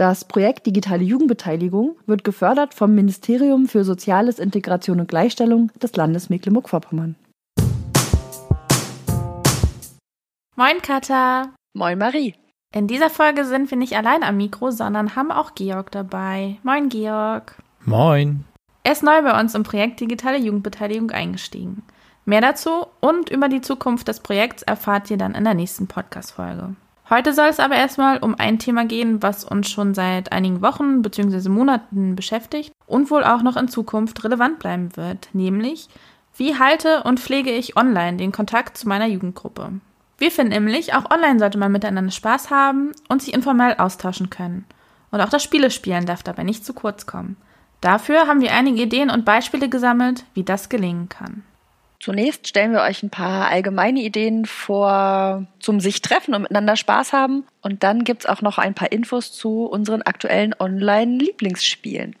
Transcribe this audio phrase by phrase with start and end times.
[0.00, 6.30] Das Projekt Digitale Jugendbeteiligung wird gefördert vom Ministerium für Soziales, Integration und Gleichstellung des Landes
[6.30, 7.16] Mecklenburg-Vorpommern.
[10.56, 11.50] Moin Katha.
[11.74, 12.34] Moin Marie.
[12.74, 16.56] In dieser Folge sind wir nicht allein am Mikro, sondern haben auch Georg dabei.
[16.62, 17.56] Moin Georg.
[17.84, 18.46] Moin.
[18.84, 21.82] Er ist neu bei uns im Projekt Digitale Jugendbeteiligung eingestiegen.
[22.24, 26.74] Mehr dazu und über die Zukunft des Projekts erfahrt ihr dann in der nächsten Podcast-Folge.
[27.10, 31.02] Heute soll es aber erstmal um ein Thema gehen, was uns schon seit einigen Wochen
[31.02, 31.48] bzw.
[31.48, 35.88] Monaten beschäftigt und wohl auch noch in Zukunft relevant bleiben wird, nämlich
[36.36, 39.72] wie halte und pflege ich online den Kontakt zu meiner Jugendgruppe.
[40.18, 44.64] Wir finden nämlich, auch online sollte man miteinander Spaß haben und sich informell austauschen können.
[45.10, 47.36] Und auch das Spielespielen darf dabei nicht zu kurz kommen.
[47.80, 51.42] Dafür haben wir einige Ideen und Beispiele gesammelt, wie das gelingen kann.
[52.00, 57.12] Zunächst stellen wir euch ein paar allgemeine Ideen vor zum sich treffen und miteinander Spaß
[57.12, 57.44] haben.
[57.60, 62.16] Und dann gibt's auch noch ein paar Infos zu unseren aktuellen Online-Lieblingsspielen.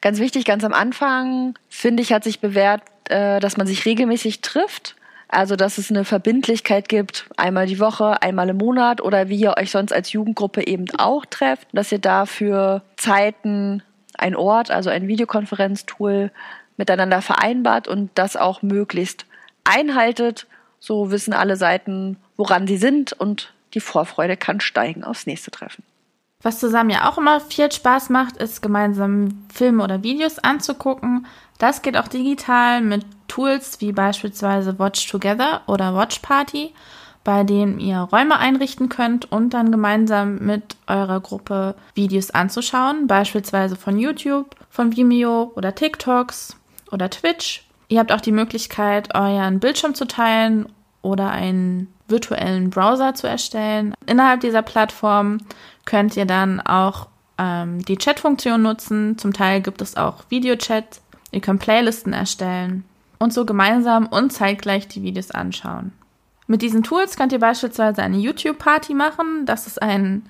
[0.00, 4.42] Ganz wichtig, ganz am Anfang, finde ich, hat sich bewährt, äh, dass man sich regelmäßig
[4.42, 4.94] trifft.
[5.28, 9.56] Also, dass es eine Verbindlichkeit gibt, einmal die Woche, einmal im Monat oder wie ihr
[9.58, 13.82] euch sonst als Jugendgruppe eben auch trefft, dass ihr dafür Zeiten,
[14.16, 16.30] ein Ort, also ein Videokonferenztool
[16.76, 19.26] miteinander vereinbart und das auch möglichst
[19.64, 20.46] einhaltet.
[20.78, 25.82] So wissen alle Seiten, woran sie sind und die Vorfreude kann steigen aufs nächste Treffen.
[26.42, 31.26] Was zusammen ja auch immer viel Spaß macht, ist gemeinsam Filme oder Videos anzugucken.
[31.58, 36.72] Das geht auch digital mit Tools wie beispielsweise Watch Together oder Watch Party,
[37.24, 43.74] bei denen ihr Räume einrichten könnt und dann gemeinsam mit eurer Gruppe Videos anzuschauen, beispielsweise
[43.74, 46.56] von YouTube, von Vimeo oder TikToks
[46.90, 47.64] oder Twitch.
[47.88, 50.66] Ihr habt auch die Möglichkeit, euren Bildschirm zu teilen
[51.02, 53.94] oder einen virtuellen Browser zu erstellen.
[54.06, 55.38] Innerhalb dieser Plattform
[55.84, 57.08] könnt ihr dann auch
[57.38, 59.18] ähm, die Chat-Funktion nutzen.
[59.18, 61.00] Zum Teil gibt es auch Videochat.
[61.30, 62.84] Ihr könnt Playlisten erstellen
[63.18, 65.92] und so gemeinsam und zeitgleich die Videos anschauen.
[66.46, 69.46] Mit diesen Tools könnt ihr beispielsweise eine YouTube-Party machen.
[69.46, 70.22] Das ist ein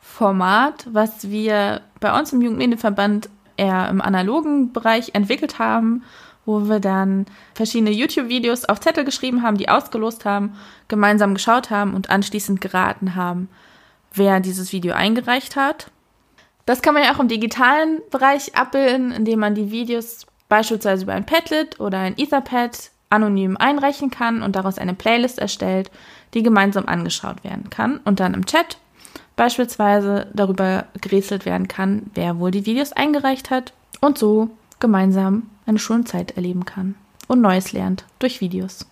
[0.00, 6.02] Format, was wir bei uns im Jugendmedienverband eher im analogen Bereich entwickelt haben,
[6.44, 10.54] wo wir dann verschiedene YouTube-Videos auf Zettel geschrieben haben, die ausgelost haben,
[10.88, 13.48] gemeinsam geschaut haben und anschließend geraten haben,
[14.12, 15.90] wer dieses Video eingereicht hat.
[16.66, 21.14] Das kann man ja auch im digitalen Bereich abbilden, indem man die Videos beispielsweise über
[21.14, 25.90] ein Padlet oder ein Etherpad anonym einreichen kann und daraus eine Playlist erstellt,
[26.34, 28.78] die gemeinsam angeschaut werden kann und dann im Chat
[29.36, 34.50] beispielsweise darüber gerätselt werden kann, wer wohl die Videos eingereicht hat und so
[34.80, 36.94] gemeinsam eine Schulzeit erleben kann
[37.28, 38.86] und Neues lernt durch Videos.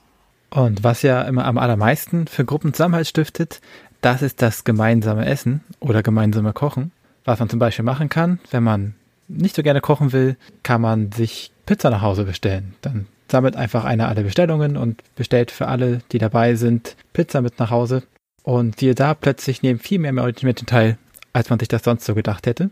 [0.50, 3.60] Und was ja immer am allermeisten für Gruppenzusammenhalt stiftet,
[4.00, 6.90] das ist das gemeinsame Essen oder gemeinsame Kochen.
[7.24, 8.94] Was man zum Beispiel machen kann, wenn man
[9.28, 12.74] nicht so gerne kochen will, kann man sich Pizza nach Hause bestellen.
[12.82, 17.58] Dann sammelt einfach einer alle Bestellungen und bestellt für alle, die dabei sind, Pizza mit
[17.58, 18.02] nach Hause.
[18.42, 20.98] Und wir da plötzlich nehmen viel mehr Menschen teil,
[21.32, 22.70] als man sich das sonst so gedacht hätte.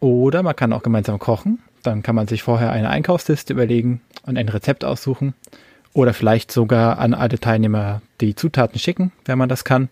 [0.00, 1.60] Oder man kann auch gemeinsam kochen.
[1.82, 5.34] Dann kann man sich vorher eine Einkaufsliste überlegen und ein Rezept aussuchen.
[5.92, 9.88] Oder vielleicht sogar an alle Teilnehmer die Zutaten schicken, wenn man das kann.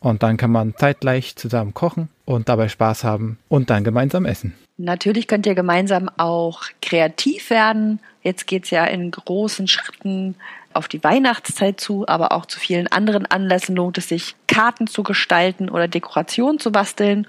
[0.00, 4.54] Und dann kann man zeitgleich zusammen kochen und dabei Spaß haben und dann gemeinsam essen.
[4.80, 7.98] Natürlich könnt ihr gemeinsam auch kreativ werden.
[8.22, 10.36] Jetzt geht's ja in großen Schritten
[10.72, 15.02] auf die Weihnachtszeit zu, aber auch zu vielen anderen Anlässen lohnt es sich, Karten zu
[15.02, 17.26] gestalten oder Dekorationen zu basteln.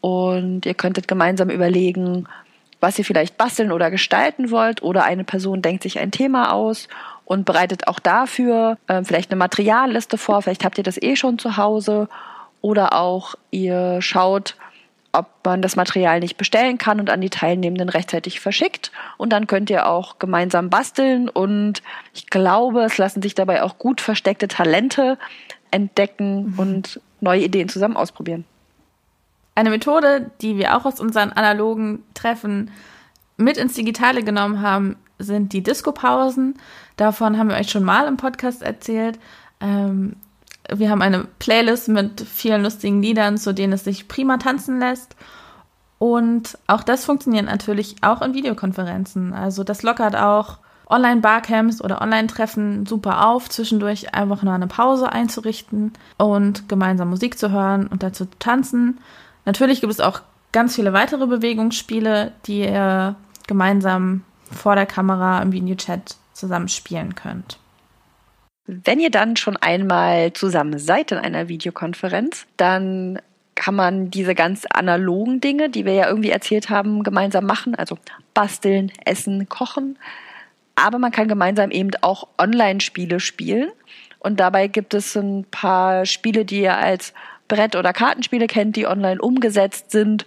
[0.00, 2.26] Und ihr könntet gemeinsam überlegen,
[2.80, 4.82] was ihr vielleicht basteln oder gestalten wollt.
[4.82, 6.88] Oder eine Person denkt sich ein Thema aus
[7.24, 10.42] und bereitet auch dafür äh, vielleicht eine Materialliste vor.
[10.42, 12.08] Vielleicht habt ihr das eh schon zu Hause.
[12.62, 14.56] Oder auch ihr schaut,
[15.12, 18.92] ob man das Material nicht bestellen kann und an die Teilnehmenden rechtzeitig verschickt.
[19.16, 21.82] Und dann könnt ihr auch gemeinsam basteln und
[22.14, 25.18] ich glaube, es lassen sich dabei auch gut versteckte Talente
[25.70, 26.58] entdecken mhm.
[26.58, 28.44] und neue Ideen zusammen ausprobieren.
[29.54, 32.70] Eine Methode, die wir auch aus unseren analogen Treffen
[33.36, 36.54] mit ins Digitale genommen haben, sind die Disco-Pausen.
[36.96, 39.18] Davon haben wir euch schon mal im Podcast erzählt.
[39.60, 40.16] Ähm,
[40.74, 45.16] wir haben eine Playlist mit vielen lustigen Liedern, zu denen es sich prima tanzen lässt.
[45.98, 49.34] Und auch das funktioniert natürlich auch in Videokonferenzen.
[49.34, 50.58] Also das lockert auch
[50.88, 57.50] Online-Barcamps oder Online-Treffen super auf, zwischendurch einfach nur eine Pause einzurichten und gemeinsam Musik zu
[57.50, 58.98] hören und dazu tanzen.
[59.44, 63.14] Natürlich gibt es auch ganz viele weitere Bewegungsspiele, die ihr
[63.46, 67.59] gemeinsam vor der Kamera im Videochat zusammen spielen könnt.
[68.66, 73.20] Wenn ihr dann schon einmal zusammen seid in einer Videokonferenz, dann
[73.54, 77.98] kann man diese ganz analogen Dinge, die wir ja irgendwie erzählt haben, gemeinsam machen, also
[78.32, 79.98] basteln, essen, kochen.
[80.76, 83.70] Aber man kann gemeinsam eben auch Online-Spiele spielen.
[84.18, 87.12] Und dabei gibt es ein paar Spiele, die ihr als
[87.48, 90.24] Brett- oder Kartenspiele kennt, die online umgesetzt sind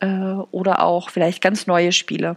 [0.00, 2.36] äh, oder auch vielleicht ganz neue Spiele.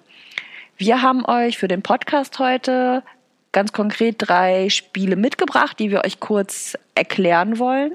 [0.77, 3.03] Wir haben euch für den Podcast heute
[3.51, 7.93] ganz konkret drei Spiele mitgebracht, die wir euch kurz erklären wollen.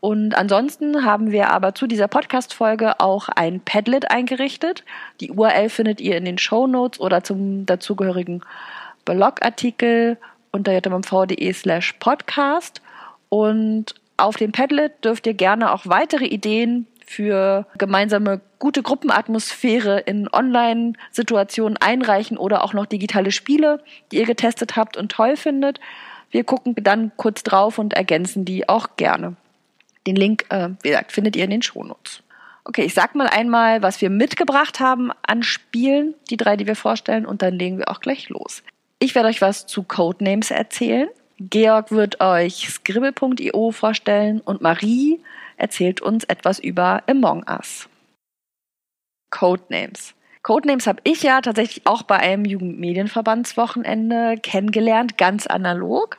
[0.00, 4.84] Und ansonsten haben wir aber zu dieser Podcast-Folge auch ein Padlet eingerichtet.
[5.20, 8.42] Die URL findet ihr in den Show Notes oder zum dazugehörigen
[9.04, 10.18] Blogartikel
[10.52, 12.82] unter jmv.de slash podcast.
[13.28, 20.28] Und auf dem Padlet dürft ihr gerne auch weitere Ideen für gemeinsame gute Gruppenatmosphäre in
[20.32, 25.80] Online-Situationen einreichen oder auch noch digitale Spiele, die ihr getestet habt und toll findet.
[26.30, 29.36] Wir gucken dann kurz drauf und ergänzen die auch gerne.
[30.06, 32.22] Den Link, äh, wie gesagt, findet ihr in den Shownotes.
[32.64, 36.74] Okay, ich sag mal einmal, was wir mitgebracht haben an Spielen, die drei, die wir
[36.74, 38.64] vorstellen, und dann legen wir auch gleich los.
[38.98, 41.08] Ich werde euch was zu Codenames erzählen.
[41.38, 45.20] Georg wird euch Scribble.io vorstellen und Marie
[45.58, 47.88] erzählt uns etwas über Among Us.
[49.30, 50.14] Codenames.
[50.42, 56.18] Codenames habe ich ja tatsächlich auch bei einem Jugendmedienverbandswochenende kennengelernt, ganz analog.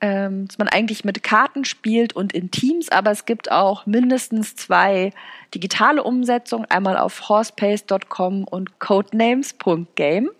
[0.00, 4.54] Ähm, dass man eigentlich mit Karten spielt und in Teams, aber es gibt auch mindestens
[4.54, 5.12] zwei
[5.54, 10.30] digitale Umsetzungen, einmal auf horsepace.com und codenames.game.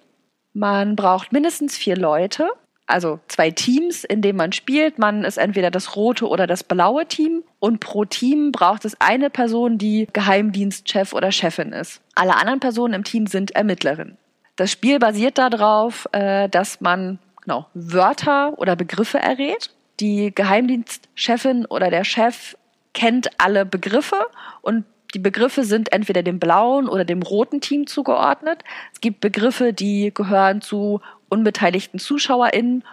[0.53, 2.51] Man braucht mindestens vier Leute
[2.87, 4.99] also zwei Teams, in denen man spielt.
[4.99, 7.43] Man ist entweder das rote oder das blaue Team.
[7.59, 12.03] Und pro Team braucht es eine Person, die Geheimdienstchef oder Chefin ist.
[12.15, 14.19] Alle anderen Personen im Team sind Ermittlerinnen.
[14.57, 19.71] Das Spiel basiert darauf, äh, dass man genau, Wörter oder Begriffe errät.
[20.01, 22.57] Die Geheimdienstchefin oder der Chef
[22.93, 24.27] kennt alle Begriffe
[24.61, 24.85] und
[25.15, 28.65] die Begriffe sind entweder dem blauen oder dem roten Team zugeordnet.
[28.93, 31.01] Es gibt Begriffe, die gehören zu
[31.35, 32.85] unbeteiligten ZuschauerInnen.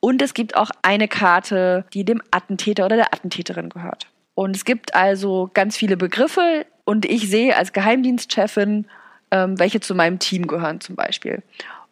[0.00, 4.06] Und es gibt auch eine Karte, die dem Attentäter oder der Attentäterin gehört.
[4.34, 8.86] Und es gibt also ganz viele Begriffe und ich sehe als Geheimdienstchefin,
[9.30, 11.42] ähm, welche zu meinem Team gehören zum Beispiel.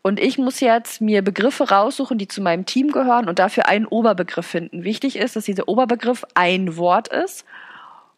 [0.03, 3.87] Und ich muss jetzt mir Begriffe raussuchen, die zu meinem Team gehören und dafür einen
[3.87, 4.85] Oberbegriff finden.
[4.85, 7.47] Wichtig ist, dass dieser Oberbegriff ein Wort ist.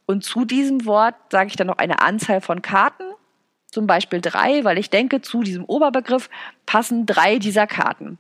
[0.07, 3.05] Und zu diesem Wort sage ich dann noch eine Anzahl von Karten
[3.71, 6.31] zum Beispiel drei, weil ich denke, zu diesem Oberbegriff
[6.65, 8.19] passen drei dieser Karten.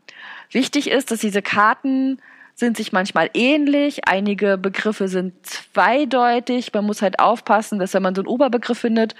[0.50, 2.20] Wichtig ist, dass diese Karten
[2.54, 8.14] sind sich manchmal ähnlich, einige Begriffe sind zweideutig, man muss halt aufpassen, dass wenn man
[8.14, 9.14] so einen Oberbegriff findet,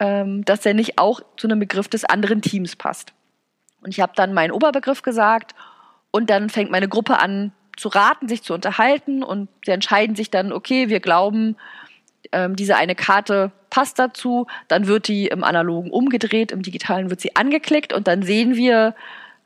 [0.00, 3.12] ähm, dass der nicht auch zu einem Begriff des anderen Teams passt.
[3.80, 5.54] Und ich habe dann meinen Oberbegriff gesagt
[6.10, 10.30] und dann fängt meine Gruppe an zu raten, sich zu unterhalten und sie entscheiden sich
[10.30, 11.56] dann, okay, wir glauben,
[12.32, 17.20] ähm, diese eine Karte passt dazu, dann wird die im analogen umgedreht, im digitalen wird
[17.20, 18.94] sie angeklickt und dann sehen wir,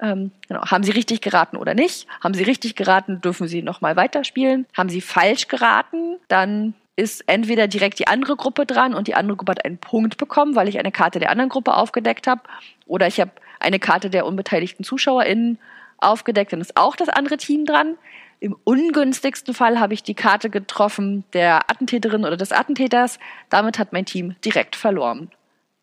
[0.03, 2.07] ähm, genau, haben sie richtig geraten oder nicht.
[2.23, 4.67] Haben sie richtig geraten, dürfen sie nochmal weiterspielen.
[4.76, 9.38] Haben sie falsch geraten, dann ist entweder direkt die andere Gruppe dran und die andere
[9.38, 12.43] Gruppe hat einen Punkt bekommen, weil ich eine Karte der anderen Gruppe aufgedeckt habe.
[12.87, 15.59] Oder ich habe eine Karte der unbeteiligten ZuschauerInnen
[15.97, 17.97] aufgedeckt, dann ist auch das andere Team dran.
[18.40, 23.18] Im ungünstigsten Fall habe ich die Karte getroffen der Attentäterin oder des Attentäters.
[23.49, 25.30] Damit hat mein Team direkt verloren.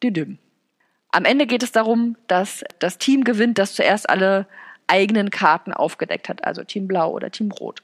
[0.02, 0.38] Düdüm.
[1.12, 4.48] Am Ende geht es darum, dass das Team gewinnt, das zuerst alle
[4.88, 7.82] eigenen Karten aufgedeckt hat, also Team Blau oder Team Rot.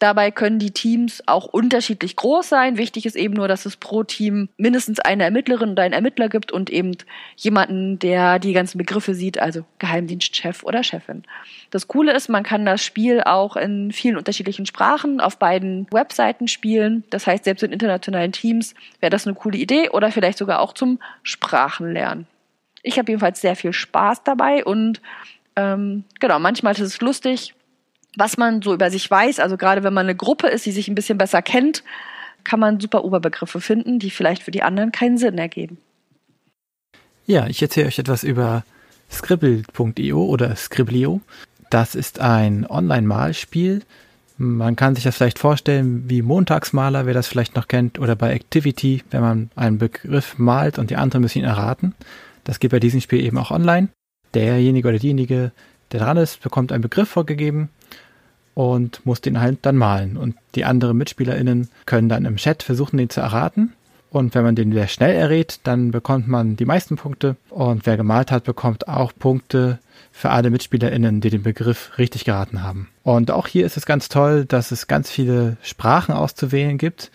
[0.00, 2.76] Dabei können die Teams auch unterschiedlich groß sein.
[2.76, 6.50] Wichtig ist eben nur, dass es pro Team mindestens eine Ermittlerin oder einen Ermittler gibt
[6.50, 6.96] und eben
[7.36, 11.22] jemanden, der die ganzen Begriffe sieht, also Geheimdienstchef oder Chefin.
[11.70, 16.48] Das Coole ist, man kann das Spiel auch in vielen unterschiedlichen Sprachen auf beiden Webseiten
[16.48, 17.04] spielen.
[17.10, 20.72] Das heißt, selbst in internationalen Teams wäre das eine coole Idee oder vielleicht sogar auch
[20.72, 22.26] zum Sprachenlernen.
[22.82, 25.00] Ich habe jedenfalls sehr viel Spaß dabei und
[25.56, 27.54] ähm, genau, manchmal ist es lustig,
[28.18, 29.40] was man so über sich weiß.
[29.40, 31.82] Also gerade wenn man eine Gruppe ist, die sich ein bisschen besser kennt,
[32.44, 35.78] kann man super Oberbegriffe finden, die vielleicht für die anderen keinen Sinn ergeben.
[37.26, 38.64] Ja, ich erzähle euch etwas über
[39.10, 41.20] Scribble.io oder Scribblio.
[41.70, 43.82] Das ist ein Online-Malspiel,
[44.36, 48.32] Man kann sich das vielleicht vorstellen wie Montagsmaler, wer das vielleicht noch kennt, oder bei
[48.32, 51.94] Activity, wenn man einen Begriff malt und die anderen müssen ihn erraten.
[52.42, 53.88] Das geht bei diesem Spiel eben auch online.
[54.34, 55.52] Derjenige oder diejenige,
[55.92, 57.68] der dran ist, bekommt einen Begriff vorgegeben
[58.54, 60.16] und muss den halt dann malen.
[60.16, 63.72] Und die anderen MitspielerInnen können dann im Chat versuchen, den zu erraten.
[64.10, 67.34] Und wenn man den sehr schnell errät, dann bekommt man die meisten Punkte.
[67.50, 69.80] Und wer gemalt hat, bekommt auch Punkte
[70.12, 72.88] für alle MitspielerInnen, die den Begriff richtig geraten haben.
[73.02, 77.10] Und auch hier ist es ganz toll, dass es ganz viele Sprachen auszuwählen gibt.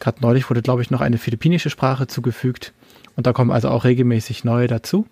[0.00, 2.74] Gerade neulich wurde, glaube ich, noch eine philippinische Sprache zugefügt.
[3.16, 5.06] Und da kommen also auch regelmäßig neue dazu.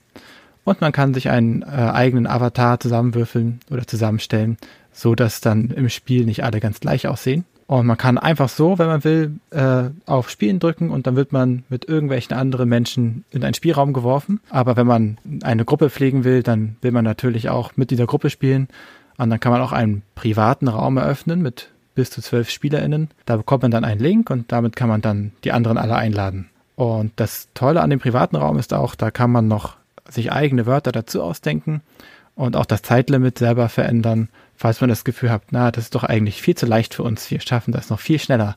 [0.64, 4.58] Und man kann sich einen äh, eigenen Avatar zusammenwürfeln oder zusammenstellen,
[4.96, 7.44] so dass dann im Spiel nicht alle ganz gleich aussehen.
[7.66, 11.32] Und man kann einfach so, wenn man will, äh, auf Spielen drücken und dann wird
[11.32, 14.40] man mit irgendwelchen anderen Menschen in einen Spielraum geworfen.
[14.50, 18.30] Aber wenn man eine Gruppe pflegen will, dann will man natürlich auch mit dieser Gruppe
[18.30, 18.68] spielen.
[19.18, 23.08] Und dann kann man auch einen privaten Raum eröffnen mit bis zu zwölf SpielerInnen.
[23.24, 26.48] Da bekommt man dann einen Link und damit kann man dann die anderen alle einladen.
[26.76, 29.76] Und das Tolle an dem privaten Raum ist auch, da kann man noch
[30.08, 31.80] sich eigene Wörter dazu ausdenken
[32.36, 36.04] und auch das Zeitlimit selber verändern falls man das Gefühl hat, na, das ist doch
[36.04, 38.56] eigentlich viel zu leicht für uns, wir schaffen das noch viel schneller.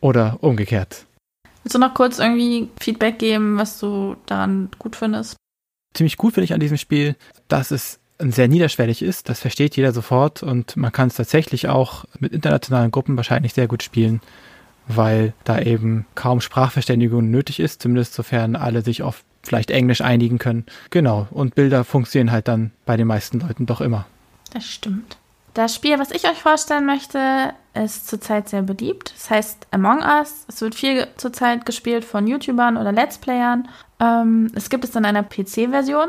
[0.00, 1.06] Oder umgekehrt.
[1.62, 5.36] Willst du noch kurz irgendwie Feedback geben, was du daran gut findest?
[5.94, 7.16] Ziemlich gut finde ich an diesem Spiel,
[7.48, 9.28] dass es sehr niederschwellig ist.
[9.28, 13.66] Das versteht jeder sofort und man kann es tatsächlich auch mit internationalen Gruppen wahrscheinlich sehr
[13.66, 14.20] gut spielen,
[14.86, 20.38] weil da eben kaum Sprachverständigung nötig ist, zumindest sofern alle sich auf vielleicht Englisch einigen
[20.38, 20.66] können.
[20.90, 24.06] Genau, und Bilder funktionieren halt dann bei den meisten Leuten doch immer.
[24.56, 25.18] Das stimmt.
[25.52, 29.12] Das Spiel, was ich euch vorstellen möchte, ist zurzeit sehr beliebt.
[29.14, 30.46] Es heißt Among Us.
[30.48, 33.68] Es wird viel zurzeit gespielt von YouTubern oder Let's Playern.
[34.00, 36.08] Ähm, es gibt es in einer PC-Version.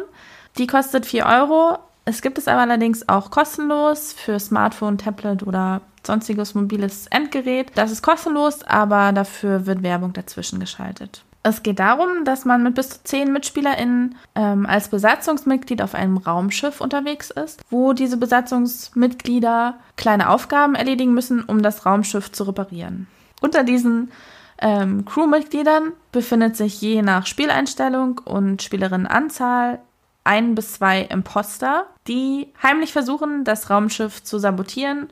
[0.58, 1.78] Die kostet 4 Euro.
[2.06, 7.74] Es gibt es aber allerdings auch kostenlos für Smartphone, Tablet oder sonstiges mobiles Endgerät.
[7.76, 11.22] Das ist kostenlos, aber dafür wird Werbung dazwischen geschaltet.
[11.48, 16.18] Es geht darum, dass man mit bis zu zehn MitspielerInnen ähm, als Besatzungsmitglied auf einem
[16.18, 23.08] Raumschiff unterwegs ist, wo diese Besatzungsmitglieder kleine Aufgaben erledigen müssen, um das Raumschiff zu reparieren.
[23.40, 24.12] Unter diesen
[24.60, 29.80] ähm, Crewmitgliedern befindet sich je nach Spieleinstellung und Spielerinnenanzahl
[30.26, 35.08] ein bis zwei Imposter, die heimlich versuchen, das Raumschiff zu sabotieren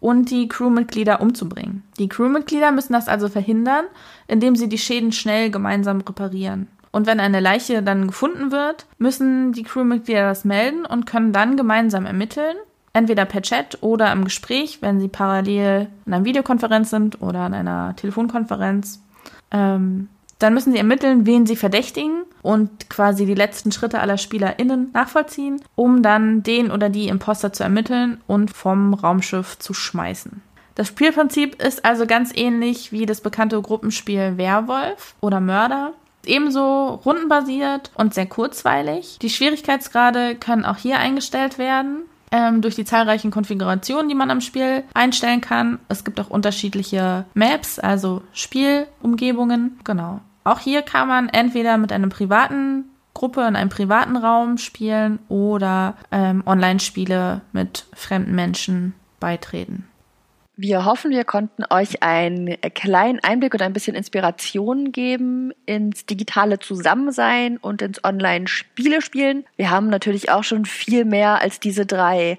[0.00, 1.82] und die Crewmitglieder umzubringen.
[1.98, 3.84] Die Crewmitglieder müssen das also verhindern,
[4.26, 6.68] indem sie die Schäden schnell gemeinsam reparieren.
[6.90, 11.56] Und wenn eine Leiche dann gefunden wird, müssen die Crewmitglieder das melden und können dann
[11.56, 12.56] gemeinsam ermitteln,
[12.92, 17.54] entweder per Chat oder im Gespräch, wenn sie parallel in einer Videokonferenz sind oder in
[17.54, 19.02] einer Telefonkonferenz.
[19.50, 24.90] Ähm, dann müssen sie ermitteln, wen sie verdächtigen und quasi die letzten Schritte aller SpielerInnen
[24.92, 30.42] nachvollziehen, um dann den oder die Imposter zu ermitteln und vom Raumschiff zu schmeißen.
[30.74, 35.92] Das Spielprinzip ist also ganz ähnlich wie das bekannte Gruppenspiel Werwolf oder Mörder.
[36.24, 39.18] Ebenso rundenbasiert und sehr kurzweilig.
[39.20, 44.40] Die Schwierigkeitsgrade können auch hier eingestellt werden ähm, durch die zahlreichen Konfigurationen, die man am
[44.40, 45.78] Spiel einstellen kann.
[45.88, 49.78] Es gibt auch unterschiedliche Maps, also Spielumgebungen.
[49.84, 50.20] Genau.
[50.48, 55.94] Auch hier kann man entweder mit einer privaten Gruppe in einem privaten Raum spielen oder
[56.10, 59.86] ähm, Online-Spiele mit fremden Menschen beitreten.
[60.56, 66.58] Wir hoffen, wir konnten euch einen kleinen Einblick und ein bisschen Inspiration geben ins digitale
[66.58, 69.44] Zusammensein und ins Online-Spiele spielen.
[69.56, 72.38] Wir haben natürlich auch schon viel mehr als diese drei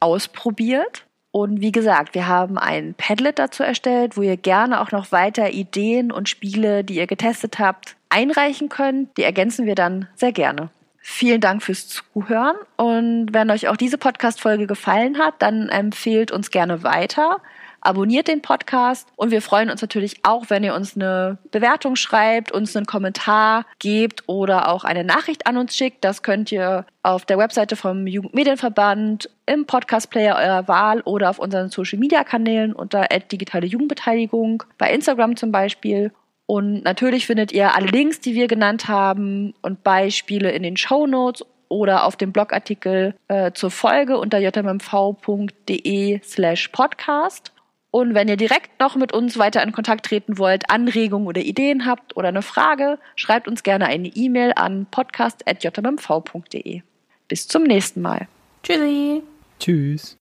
[0.00, 1.04] ausprobiert.
[1.32, 5.50] Und wie gesagt, wir haben ein Padlet dazu erstellt, wo ihr gerne auch noch weiter
[5.50, 9.16] Ideen und Spiele, die ihr getestet habt, einreichen könnt.
[9.16, 10.70] Die ergänzen wir dann sehr gerne.
[11.02, 16.50] Vielen Dank fürs Zuhören und wenn euch auch diese Podcast-Folge gefallen hat, dann empfehlt uns
[16.50, 17.38] gerne weiter
[17.80, 22.52] abonniert den Podcast und wir freuen uns natürlich auch, wenn ihr uns eine Bewertung schreibt,
[22.52, 26.04] uns einen Kommentar gebt oder auch eine Nachricht an uns schickt.
[26.04, 31.70] Das könnt ihr auf der Webseite vom Jugendmedienverband, im Podcast-Player eurer Wahl oder auf unseren
[31.70, 36.12] Social-Media-Kanälen unter digitale Jugendbeteiligung, bei Instagram zum Beispiel.
[36.46, 41.06] Und natürlich findet ihr alle Links, die wir genannt haben und Beispiele in den Show
[41.06, 47.52] Notes oder auf dem Blogartikel äh, zur Folge unter jmv.de slash podcast.
[47.90, 51.86] Und wenn ihr direkt noch mit uns weiter in Kontakt treten wollt, Anregungen oder Ideen
[51.86, 56.82] habt oder eine Frage, schreibt uns gerne eine E-Mail an podcast.jmv.de.
[57.28, 58.28] Bis zum nächsten Mal.
[58.62, 59.22] Tschüssi.
[59.58, 60.16] Tschüss.